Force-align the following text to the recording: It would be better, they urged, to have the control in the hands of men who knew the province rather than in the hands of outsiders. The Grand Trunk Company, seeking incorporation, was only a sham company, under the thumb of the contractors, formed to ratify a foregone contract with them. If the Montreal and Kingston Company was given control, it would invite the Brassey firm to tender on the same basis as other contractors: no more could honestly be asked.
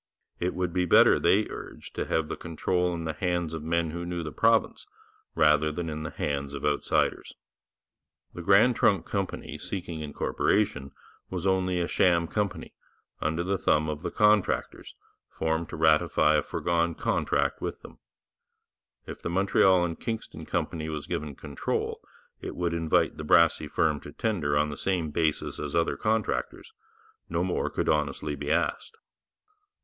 It 0.39 0.55
would 0.55 0.73
be 0.73 0.85
better, 0.85 1.19
they 1.19 1.47
urged, 1.51 1.93
to 1.93 2.05
have 2.07 2.27
the 2.27 2.35
control 2.35 2.95
in 2.95 3.03
the 3.05 3.13
hands 3.13 3.53
of 3.53 3.61
men 3.61 3.91
who 3.91 4.03
knew 4.03 4.23
the 4.23 4.31
province 4.31 4.87
rather 5.35 5.71
than 5.71 5.89
in 5.91 6.01
the 6.01 6.09
hands 6.09 6.55
of 6.55 6.65
outsiders. 6.65 7.35
The 8.33 8.41
Grand 8.41 8.75
Trunk 8.75 9.05
Company, 9.05 9.59
seeking 9.59 9.99
incorporation, 10.01 10.91
was 11.29 11.45
only 11.45 11.79
a 11.79 11.87
sham 11.87 12.27
company, 12.27 12.73
under 13.21 13.43
the 13.43 13.59
thumb 13.59 13.91
of 13.91 14.01
the 14.01 14.09
contractors, 14.09 14.95
formed 15.29 15.69
to 15.69 15.75
ratify 15.75 16.33
a 16.37 16.41
foregone 16.41 16.95
contract 16.95 17.61
with 17.61 17.83
them. 17.83 17.99
If 19.05 19.21
the 19.21 19.29
Montreal 19.29 19.85
and 19.85 19.99
Kingston 19.99 20.47
Company 20.47 20.89
was 20.89 21.05
given 21.05 21.35
control, 21.35 22.01
it 22.41 22.55
would 22.55 22.73
invite 22.73 23.17
the 23.17 23.23
Brassey 23.23 23.67
firm 23.67 23.99
to 23.99 24.11
tender 24.11 24.57
on 24.57 24.71
the 24.71 24.77
same 24.77 25.11
basis 25.11 25.59
as 25.59 25.75
other 25.75 25.95
contractors: 25.95 26.73
no 27.29 27.43
more 27.43 27.69
could 27.69 27.87
honestly 27.87 28.33
be 28.33 28.49
asked. 28.49 28.97